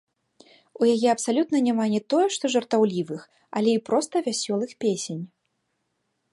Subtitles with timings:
[0.83, 3.21] У яе абсалютна няма не тое што жартаўлівых,
[3.61, 5.23] але і проста вясёлых песень.